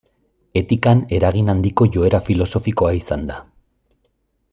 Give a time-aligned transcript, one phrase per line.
[0.61, 3.37] Etikan eragin handiko joera filosofikoa izan da.